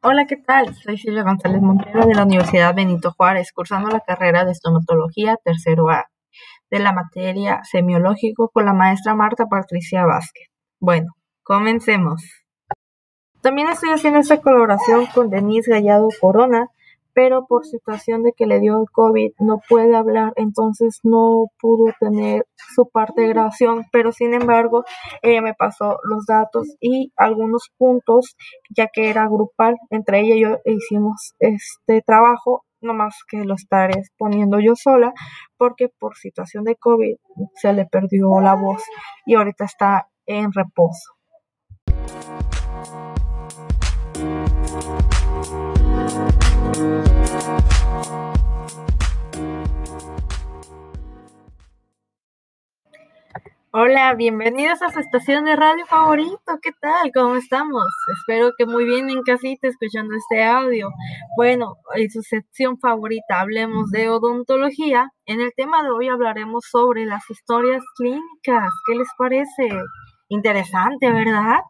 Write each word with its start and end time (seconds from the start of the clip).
Hola, 0.00 0.26
¿qué 0.26 0.36
tal? 0.36 0.74
Soy 0.74 0.96
Silvia 0.96 1.24
González 1.24 1.60
Montero 1.60 2.06
de 2.06 2.14
la 2.14 2.22
Universidad 2.22 2.74
Benito 2.74 3.12
Juárez, 3.12 3.52
cursando 3.52 3.88
la 3.88 4.00
carrera 4.00 4.44
de 4.44 4.52
estomatología 4.52 5.36
tercero 5.44 5.90
A 5.90 6.06
de 6.70 6.78
la 6.78 6.92
materia 6.92 7.60
semiológico 7.64 8.50
con 8.50 8.64
la 8.64 8.72
maestra 8.72 9.14
Marta 9.14 9.46
Patricia 9.46 10.06
Vázquez. 10.06 10.48
Bueno, 10.78 11.12
comencemos. 11.42 12.22
También 13.40 13.68
estoy 13.68 13.90
haciendo 13.90 14.20
esta 14.20 14.40
colaboración 14.40 15.06
con 15.06 15.30
Denise 15.30 15.70
Gallado 15.70 16.08
Corona, 16.20 16.68
pero 17.18 17.46
por 17.48 17.66
situación 17.66 18.22
de 18.22 18.32
que 18.32 18.46
le 18.46 18.60
dio 18.60 18.84
COVID 18.92 19.32
no 19.40 19.60
puede 19.68 19.96
hablar, 19.96 20.32
entonces 20.36 21.00
no 21.02 21.46
pudo 21.58 21.92
tener 21.98 22.46
su 22.76 22.88
parte 22.88 23.22
de 23.22 23.28
grabación, 23.30 23.86
pero 23.90 24.12
sin 24.12 24.34
embargo 24.34 24.84
ella 25.22 25.42
me 25.42 25.52
pasó 25.52 25.98
los 26.04 26.26
datos 26.26 26.76
y 26.80 27.12
algunos 27.16 27.72
puntos, 27.76 28.36
ya 28.70 28.86
que 28.86 29.10
era 29.10 29.26
grupal, 29.26 29.74
entre 29.90 30.20
ella 30.20 30.36
y 30.36 30.42
yo 30.42 30.58
hicimos 30.64 31.34
este 31.40 32.02
trabajo, 32.02 32.64
no 32.80 32.94
más 32.94 33.16
que 33.28 33.38
lo 33.38 33.54
estaré 33.56 34.00
poniendo 34.16 34.60
yo 34.60 34.76
sola, 34.76 35.12
porque 35.56 35.88
por 35.88 36.14
situación 36.14 36.62
de 36.62 36.76
COVID 36.76 37.16
se 37.56 37.72
le 37.72 37.86
perdió 37.86 38.40
la 38.40 38.54
voz 38.54 38.84
y 39.26 39.34
ahorita 39.34 39.64
está 39.64 40.08
en 40.24 40.52
reposo. 40.52 41.17
Hola, 53.80 54.12
bienvenidos 54.14 54.82
a 54.82 54.90
su 54.90 54.98
estación 54.98 55.44
de 55.44 55.54
radio 55.54 55.86
favorito. 55.86 56.58
¿Qué 56.60 56.72
tal? 56.80 57.12
¿Cómo 57.14 57.36
estamos? 57.36 57.84
Espero 58.18 58.50
que 58.58 58.66
muy 58.66 58.84
bien 58.84 59.08
en 59.08 59.22
casita 59.22 59.68
escuchando 59.68 60.16
este 60.16 60.42
audio. 60.42 60.90
Bueno, 61.36 61.76
en 61.94 62.10
su 62.10 62.20
sección 62.22 62.80
favorita 62.80 63.40
hablemos 63.40 63.92
de 63.92 64.08
odontología. 64.08 65.12
En 65.26 65.40
el 65.40 65.52
tema 65.56 65.84
de 65.84 65.90
hoy 65.90 66.08
hablaremos 66.08 66.64
sobre 66.68 67.04
las 67.04 67.22
historias 67.30 67.84
clínicas. 67.96 68.72
¿Qué 68.84 68.96
les 68.96 69.08
parece? 69.16 69.68
Interesante, 70.26 71.12
¿verdad? 71.12 71.60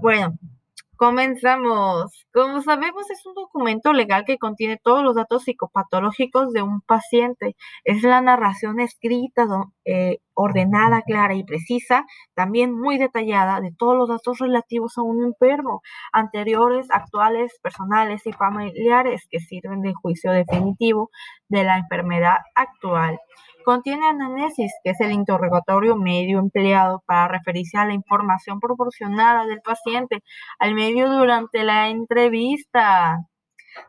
Bueno, 0.00 0.32
Comenzamos. 1.02 2.12
Como 2.32 2.62
sabemos, 2.62 3.10
es 3.10 3.26
un 3.26 3.34
documento 3.34 3.92
legal 3.92 4.24
que 4.24 4.38
contiene 4.38 4.78
todos 4.80 5.02
los 5.02 5.16
datos 5.16 5.42
psicopatológicos 5.42 6.52
de 6.52 6.62
un 6.62 6.80
paciente. 6.80 7.56
Es 7.82 8.04
la 8.04 8.20
narración 8.20 8.78
escrita, 8.78 9.44
eh, 9.84 10.18
ordenada, 10.34 11.02
clara 11.02 11.34
y 11.34 11.42
precisa, 11.42 12.04
también 12.34 12.72
muy 12.72 12.98
detallada 12.98 13.60
de 13.60 13.72
todos 13.76 13.96
los 13.96 14.08
datos 14.08 14.38
relativos 14.38 14.96
a 14.96 15.02
un 15.02 15.24
enfermo, 15.24 15.82
anteriores, 16.12 16.86
actuales, 16.92 17.58
personales 17.60 18.24
y 18.24 18.32
familiares 18.32 19.26
que 19.28 19.40
sirven 19.40 19.82
de 19.82 19.94
juicio 19.94 20.30
definitivo 20.30 21.10
de 21.48 21.64
la 21.64 21.78
enfermedad 21.78 22.36
actual. 22.54 23.18
Contiene 23.64 24.06
análisis, 24.08 24.72
que 24.82 24.90
es 24.90 25.00
el 25.00 25.12
interrogatorio 25.12 25.96
medio 25.96 26.38
empleado 26.38 27.02
para 27.06 27.28
referirse 27.28 27.78
a 27.78 27.86
la 27.86 27.94
información 27.94 28.60
proporcionada 28.60 29.46
del 29.46 29.60
paciente 29.60 30.22
al 30.58 30.74
medio 30.74 31.10
durante 31.10 31.62
la 31.64 31.88
entrevista. 31.88 33.18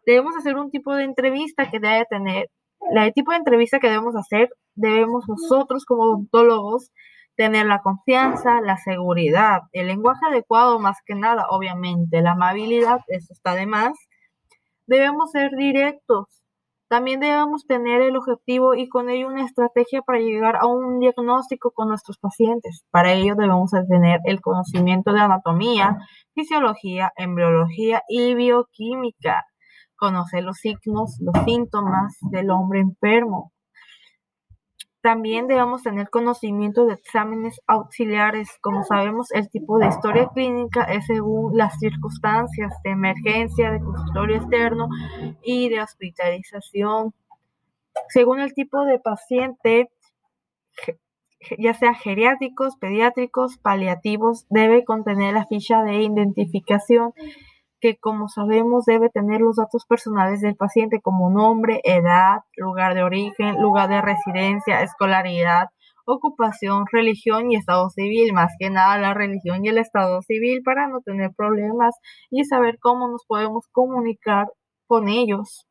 Debemos 0.06 0.36
hacer 0.38 0.56
un 0.56 0.72
tipo 0.72 0.96
de 0.96 1.04
entrevista 1.04 1.70
que 1.70 1.80
debe 1.80 2.06
tener, 2.10 2.50
el 2.92 3.14
tipo 3.14 3.32
de 3.32 3.38
entrevista 3.38 3.80
que 3.80 3.90
debemos 3.90 4.16
hacer, 4.16 4.50
debemos 4.76 5.26
nosotros 5.28 5.86
como 5.86 6.04
odontólogos 6.04 6.92
tener 7.36 7.66
la 7.66 7.82
confianza, 7.82 8.62
la 8.62 8.78
seguridad, 8.78 9.62
el 9.72 9.88
lenguaje 9.88 10.26
adecuado 10.30 10.80
más 10.80 10.98
que 11.06 11.16
nada, 11.16 11.48
obviamente, 11.50 12.22
la 12.22 12.32
amabilidad, 12.34 13.00
eso 13.08 13.34
está 13.34 13.56
de 13.56 13.66
más. 13.66 13.94
Debemos 14.86 15.32
ser 15.32 15.52
directos, 15.58 16.43
también 16.94 17.20
debemos 17.20 17.66
tener 17.66 18.04
el 18.04 18.16
objetivo 18.16 18.76
y 18.76 18.88
con 18.88 19.10
ello 19.10 19.26
una 19.26 19.44
estrategia 19.44 20.04
para 20.04 20.20
llegar 20.20 20.58
a 20.58 20.68
un 20.68 21.00
diagnóstico 21.00 21.72
con 21.72 21.88
nuestros 21.88 22.20
pacientes. 22.20 22.86
Para 22.92 23.14
ello 23.14 23.34
debemos 23.36 23.72
tener 23.90 24.20
el 24.26 24.42
conocimiento 24.42 25.12
de 25.12 25.22
anatomía, 25.22 25.98
fisiología, 26.36 27.12
embriología 27.16 28.04
y 28.08 28.36
bioquímica. 28.36 29.44
Conocer 29.96 30.44
los 30.44 30.58
signos, 30.58 31.18
los 31.20 31.44
síntomas 31.46 32.16
del 32.30 32.52
hombre 32.52 32.82
enfermo. 32.82 33.52
También 35.04 35.48
debemos 35.48 35.84
tener 35.84 36.10
conocimiento 36.10 36.86
de 36.86 36.94
exámenes 36.94 37.60
auxiliares. 37.68 38.48
Como 38.62 38.86
sabemos, 38.86 39.32
el 39.32 39.50
tipo 39.50 39.78
de 39.78 39.88
historia 39.88 40.30
clínica 40.34 40.84
es 40.86 41.06
según 41.08 41.58
las 41.58 41.78
circunstancias 41.78 42.74
de 42.86 42.92
emergencia, 42.92 43.72
de 43.72 43.82
consultorio 43.82 44.38
externo 44.38 44.88
y 45.44 45.68
de 45.68 45.82
hospitalización. 45.82 47.14
Según 48.08 48.40
el 48.40 48.54
tipo 48.54 48.86
de 48.86 48.98
paciente, 48.98 49.90
ya 51.60 51.74
sea 51.74 51.94
geriátricos, 51.96 52.78
pediátricos, 52.78 53.58
paliativos, 53.58 54.46
debe 54.50 54.86
contener 54.86 55.34
la 55.34 55.46
ficha 55.46 55.84
de 55.84 56.02
identificación 56.02 57.12
que 57.84 57.98
como 57.98 58.30
sabemos 58.30 58.86
debe 58.86 59.10
tener 59.10 59.42
los 59.42 59.58
datos 59.58 59.86
personales 59.86 60.40
del 60.40 60.56
paciente 60.56 61.02
como 61.02 61.30
nombre, 61.30 61.82
edad, 61.84 62.38
lugar 62.56 62.96
de 62.96 63.04
origen, 63.04 63.62
lugar 63.62 63.90
de 63.90 64.02
residencia, 64.02 64.84
escolaridad, 64.84 65.68
ocupación, 66.06 66.86
religión 66.90 67.52
y 67.52 67.58
estado 67.58 67.90
civil, 67.90 68.32
más 68.32 68.54
que 68.58 68.70
nada 68.70 68.98
la 68.98 69.14
religión 69.14 69.66
y 69.66 69.68
el 69.68 69.80
estado 69.80 70.22
civil 70.22 70.62
para 70.64 70.88
no 70.88 71.02
tener 71.02 71.32
problemas 71.36 71.94
y 72.30 72.46
saber 72.46 72.78
cómo 72.80 73.10
nos 73.10 73.26
podemos 73.28 73.68
comunicar 73.74 74.48
con 74.88 75.10
ellos. 75.10 75.68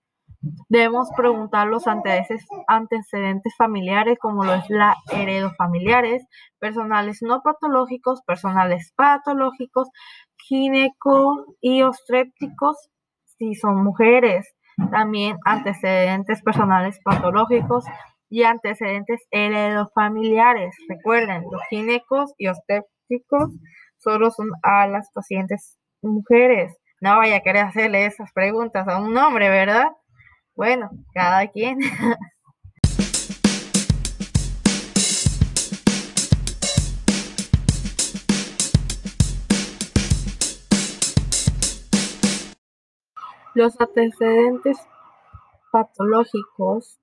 Debemos 0.68 1.08
preguntar 1.16 1.68
los 1.68 1.84
antecedentes 1.86 3.54
familiares, 3.56 4.18
como 4.20 4.44
lo 4.44 4.54
es 4.54 4.68
la 4.68 4.96
heredofamiliares, 5.12 6.26
personales 6.58 7.18
no 7.22 7.42
patológicos, 7.42 8.22
personales 8.26 8.92
patológicos, 8.96 9.88
gineco 10.47 11.56
y 11.60 11.82
ostrépticos, 11.82 12.76
si 13.38 13.54
son 13.54 13.82
mujeres. 13.82 14.47
También 14.91 15.36
antecedentes 15.44 16.42
personales 16.42 16.98
patológicos 17.04 17.84
y 18.30 18.44
antecedentes 18.44 19.20
heredofamiliares. 19.31 20.75
Recuerden, 20.88 21.44
los 21.50 21.62
ginecos 21.69 22.32
y 22.38 22.48
ostrépticos 22.48 23.50
solo 23.98 24.31
son 24.31 24.48
a 24.62 24.86
las 24.86 25.10
pacientes 25.12 25.78
mujeres. 26.00 26.75
No 27.00 27.19
vaya 27.19 27.36
a 27.36 27.41
querer 27.41 27.64
hacerle 27.64 28.06
esas 28.06 28.32
preguntas 28.32 28.88
a 28.88 29.00
un 29.00 29.16
hombre, 29.16 29.48
¿verdad? 29.50 29.88
Bueno, 30.54 30.91
cada 31.14 31.47
quien. 31.48 31.78
Los 43.54 43.78
antecedentes 43.78 44.78
patológicos, 45.70 46.98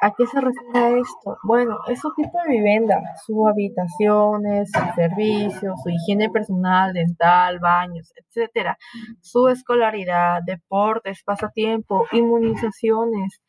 ¿a 0.00 0.12
qué 0.12 0.24
se 0.26 0.40
refiere 0.40 1.00
esto? 1.00 1.36
Bueno, 1.42 1.78
es 1.88 2.00
su 2.00 2.12
tipo 2.14 2.38
de 2.44 2.50
vivienda, 2.56 3.00
sus 3.26 3.36
habitaciones, 3.48 4.70
sus 4.70 4.94
servicios, 4.94 5.74
su 5.82 5.90
higiene 5.90 6.30
personal, 6.30 6.92
dental, 6.92 7.58
baños, 7.58 8.12
etcétera, 8.14 8.78
su 9.20 9.48
escolaridad, 9.48 10.42
deportes, 10.46 11.24
pasatiempo, 11.24 12.06
inmunizaciones, 12.12 13.42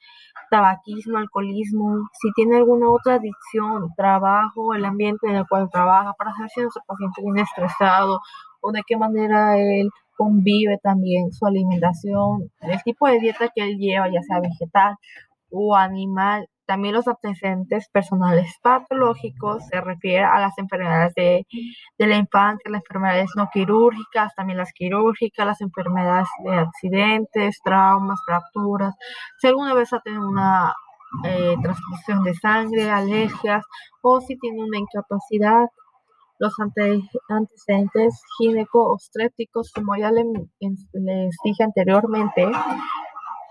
tabaquismo, 0.50 1.20
alcoholismo, 1.20 2.10
si 2.20 2.32
tiene 2.34 2.58
alguna 2.58 2.90
otra 2.90 3.16
adicción, 3.16 3.94
trabajo, 3.96 4.74
el 4.74 4.84
ambiente 4.84 5.28
en 5.28 5.36
el 5.36 5.48
cual 5.48 5.70
trabaja, 5.72 6.14
para 6.18 6.34
saber 6.34 6.50
si 6.50 6.62
nuestro 6.62 6.82
paciente 6.88 7.22
viene 7.22 7.42
estresado 7.44 8.20
o 8.62 8.72
de 8.72 8.82
qué 8.88 8.98
manera 8.98 9.60
él 9.60 9.92
convive 10.16 10.78
también 10.82 11.32
su 11.32 11.46
alimentación, 11.46 12.52
el 12.62 12.82
tipo 12.84 13.08
de 13.08 13.20
dieta 13.20 13.50
que 13.54 13.64
él 13.64 13.78
lleva, 13.78 14.08
ya 14.12 14.22
sea 14.22 14.40
vegetal 14.40 14.96
o 15.50 15.76
animal. 15.76 16.48
También 16.66 16.96
los 16.96 17.08
antecedentes 17.08 17.90
personales 17.90 18.52
patológicos 18.64 19.64
se 19.68 19.80
refiere 19.82 20.24
a 20.24 20.40
las 20.40 20.58
enfermedades 20.58 21.14
de, 21.14 21.46
la 22.00 22.18
infancia, 22.18 22.72
las 22.72 22.82
enfermedades 22.82 23.30
no 23.36 23.50
quirúrgicas, 23.54 24.34
también 24.36 24.58
las 24.58 24.74
quirúrgicas, 24.74 25.46
las 25.46 25.62
enfermedades 25.62 26.28
de 26.44 26.56
accidentes, 26.56 27.60
traumas, 27.64 28.20
fracturas. 28.26 28.96
Si 29.40 29.48
alguna 29.48 29.76
vez 29.76 29.94
ha 29.94 30.00
tenido 30.00 30.28
una 30.28 30.74
eh, 31.24 31.56
transfusión 31.62 32.24
de 32.24 32.34
sangre, 32.34 32.90
alergias 32.90 33.64
o 34.02 34.20
si 34.22 34.36
tiene 34.38 34.64
una 34.64 34.80
incapacidad 34.80 35.68
los 36.40 36.54
antecedentes 37.30 38.22
gineco-obstétricos, 38.38 39.72
como 39.74 39.96
ya 39.96 40.12
les, 40.12 40.26
dije 41.44 41.64
anteriormente, 41.64 42.48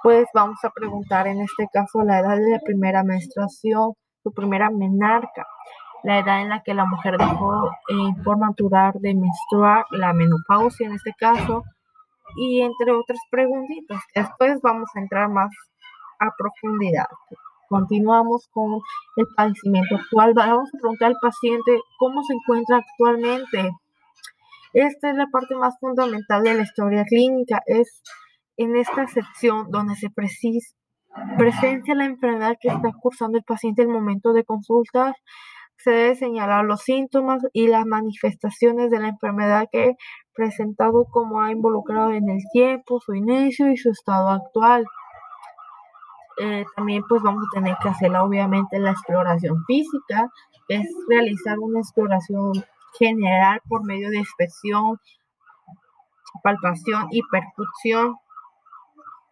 pues 0.03 0.27
vamos 0.35 0.59
a 0.65 0.71
preguntar 0.71 1.27
en 1.27 1.41
este 1.41 1.67
caso 1.73 2.03
la 2.03 2.21
edad 2.21 2.37
de 2.37 2.51
la 2.51 2.61
primera 2.61 3.03
menstruación, 3.03 3.95
su 4.23 4.33
primera 4.33 4.71
menarca. 4.71 5.47
la 6.03 6.19
edad 6.19 6.43
en 6.43 6.51
la 6.51 6.63
que 6.63 6.75
la 6.75 6.85
mujer 6.85 7.17
dejó 7.17 7.71
en 7.89 8.23
forma 8.23 8.49
natural 8.49 8.93
de 9.01 9.15
menstruar, 9.15 9.87
la 9.91 10.13
menopausia 10.13 10.87
en 10.87 10.93
este 10.95 11.15
caso, 11.19 11.65
y 12.37 12.61
entre 12.61 12.93
otras 12.93 13.19
preguntitas. 13.31 14.03
Después 14.15 14.61
vamos 14.63 14.91
a 14.95 15.01
entrar 15.01 15.29
más 15.31 15.51
a 16.21 16.31
profundidad. 16.37 17.07
Continuamos 17.69 18.49
con 18.53 18.81
el 19.17 19.27
padecimiento 19.37 19.97
actual. 19.97 20.33
Vamos 20.35 20.69
a 20.69 20.79
preguntar 20.79 21.09
al 21.09 21.17
paciente 21.21 21.81
cómo 21.99 22.23
se 22.23 22.35
encuentra 22.35 22.79
actualmente. 22.79 23.71
Esta 24.73 25.11
es 25.11 25.17
la 25.17 25.27
parte 25.29 25.55
más 25.55 25.79
fundamental 25.79 26.43
de 26.43 26.55
la 26.55 26.63
historia 26.63 27.05
clínica. 27.05 27.63
Es 27.67 28.03
en 28.57 28.77
esta 28.77 29.07
sección 29.07 29.71
donde 29.71 29.95
se 29.97 30.11
precisa, 30.11 30.75
presencia 31.39 31.95
la 31.95 32.05
enfermedad 32.05 32.57
que 32.61 32.69
está 32.69 32.91
cursando 33.01 33.39
el 33.39 33.45
paciente 33.45 33.83
en 33.83 33.89
el 33.89 33.95
momento 33.95 34.33
de 34.33 34.45
consultar. 34.45 35.15
Se 35.77 35.91
debe 35.91 36.15
señalar 36.17 36.65
los 36.65 36.83
síntomas 36.83 37.43
y 37.53 37.69
las 37.69 37.85
manifestaciones 37.87 38.91
de 38.91 39.01
la 39.01 39.09
enfermedad 39.09 39.69
que 39.71 39.97
presentado 40.35 41.05
como 41.11 41.41
ha 41.41 41.51
involucrado 41.51 42.11
en 42.13 42.29
el 42.29 42.43
tiempo, 42.53 43.01
su 43.01 43.15
inicio 43.15 43.71
y 43.71 43.77
su 43.77 43.91
estado 43.91 44.29
actual. 44.31 44.85
Eh, 46.39 46.65
también 46.77 47.03
pues 47.09 47.23
vamos 47.23 47.45
a 47.45 47.55
tener 47.55 47.77
que 47.83 47.89
hacer 47.89 48.15
obviamente 48.17 48.79
la 48.79 48.91
exploración 48.91 49.65
física, 49.67 50.31
es 50.69 50.87
realizar 51.09 51.59
una 51.59 51.81
exploración 51.81 52.53
general 52.99 53.61
por 53.69 53.85
medio 53.85 54.11
de 54.11 54.19
inspección, 54.19 54.99
palpación 56.43 57.09
y 57.11 57.23
percusión. 57.31 58.17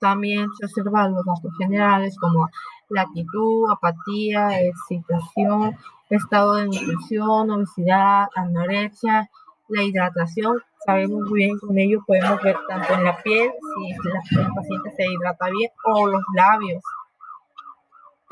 También 0.01 0.49
se 0.59 0.67
observan 0.67 1.15
los 1.15 1.25
datos 1.25 1.53
generales 1.59 2.17
como 2.21 2.49
la 2.89 3.03
actitud, 3.03 3.71
apatía, 3.71 4.61
excitación, 4.61 5.77
estado 6.11 6.55
de 6.55 6.67
nutrición, 6.67 7.51
obesidad, 7.51 8.27
anorexia, 8.35 9.31
la 9.73 9.83
hidratación. 9.83 10.63
Sabemos 10.85 11.21
muy 11.29 11.45
bien 11.45 11.59
con 11.59 11.79
ello 11.79 12.03
podemos 12.07 12.43
ver 12.43 12.57
tanto 12.69 12.95
en 12.95 13.05
la 13.05 13.17
piel 13.23 13.51
si 13.51 14.37
la, 14.37 14.43
el 14.43 14.55
paciente 14.55 14.91
se 14.97 15.07
hidrata 15.07 15.49
bien 15.51 15.71
o 15.85 16.07
los 16.07 16.23
labios. 16.35 16.83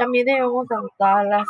También 0.01 0.25
debemos 0.25 0.67
anotar 0.71 1.27
las, 1.27 1.47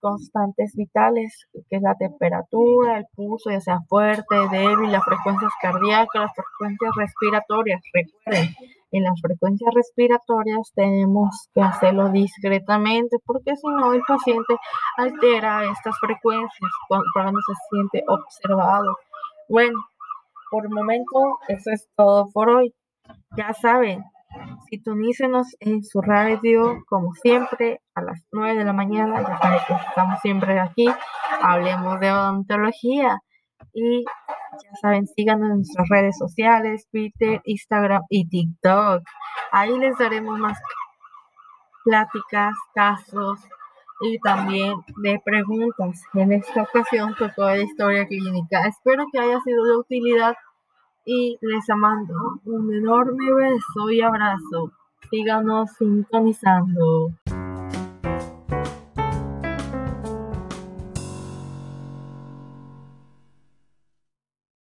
constantes 0.00 0.74
vitales, 0.74 1.46
que 1.70 1.76
es 1.76 1.82
la 1.82 1.94
temperatura, 1.94 2.98
el 2.98 3.06
pulso, 3.14 3.50
ya 3.50 3.60
sea 3.60 3.80
fuerte, 3.88 4.34
débil, 4.50 4.90
las 4.90 5.04
frecuencias 5.04 5.52
cardíacas, 5.62 6.08
las 6.14 6.32
frecuencias 6.34 6.90
respiratorias. 6.96 7.80
Recuerden, 7.92 8.56
en 8.90 9.04
las 9.04 9.20
frecuencias 9.20 9.70
respiratorias 9.74 10.72
tenemos 10.74 11.48
que 11.54 11.60
hacerlo 11.60 12.08
discretamente 12.10 13.16
porque 13.24 13.56
si 13.56 13.66
no 13.68 13.92
el 13.92 14.02
paciente 14.06 14.56
altera 14.96 15.70
estas 15.70 15.96
frecuencias 16.00 16.70
cuando 16.88 17.38
se 17.46 17.54
siente 17.70 18.04
observado. 18.08 18.96
Bueno, 19.48 19.78
por 20.50 20.64
el 20.64 20.70
momento 20.70 21.38
eso 21.48 21.70
es 21.70 21.88
todo 21.96 22.28
por 22.32 22.48
hoy. 22.50 22.74
Ya 23.36 23.52
saben, 23.54 24.04
Sintonícenos 24.68 25.56
en 25.60 25.82
su 25.82 26.02
radio, 26.02 26.84
como 26.86 27.14
siempre, 27.14 27.80
a 27.94 28.02
las 28.02 28.22
9 28.32 28.58
de 28.58 28.64
la 28.64 28.74
mañana. 28.74 29.22
Ya 29.22 29.38
saben 29.38 29.60
que 29.66 29.72
estamos 29.72 30.20
siempre 30.20 30.60
aquí. 30.60 30.86
Hablemos 31.42 31.98
de 32.00 32.12
odontología. 32.12 33.18
Y 33.72 34.04
ya 34.62 34.76
saben, 34.80 35.06
síganos 35.06 35.50
en 35.50 35.56
nuestras 35.56 35.88
redes 35.88 36.18
sociales, 36.18 36.86
Twitter, 36.90 37.40
Instagram 37.44 38.02
y 38.08 38.28
TikTok. 38.28 39.02
Ahí 39.52 39.78
les 39.78 39.96
daremos 39.98 40.38
más 40.38 40.58
pláticas, 41.84 42.54
casos 42.74 43.40
y 44.00 44.18
también 44.20 44.74
de 44.98 45.20
preguntas. 45.24 46.02
En 46.14 46.32
esta 46.32 46.62
ocasión 46.62 47.14
tocó 47.18 47.42
la 47.42 47.58
historia 47.58 48.06
clínica. 48.06 48.66
Espero 48.66 49.06
que 49.12 49.18
haya 49.18 49.40
sido 49.40 49.64
de 49.64 49.76
utilidad 49.76 50.36
y 51.04 51.38
les 51.40 51.64
mando 51.76 52.14
un 52.44 52.72
enorme 52.74 53.32
beso 53.32 53.90
y 53.90 54.02
abrazo. 54.02 54.72
Síganos 55.10 55.70
sintonizando. 55.78 57.10